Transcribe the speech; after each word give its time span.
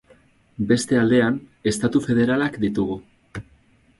Beste 0.71 0.97
aldean, 1.01 1.37
estatu 1.73 2.01
federalak 2.07 2.57
ditugu. 2.65 2.99